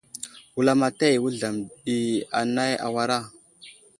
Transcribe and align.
Wulamataya 0.55 1.13
i 1.17 1.21
Wuzlam 1.23 1.55
ɗi 1.83 1.95
anay 2.39 2.73
awara. 2.85 3.17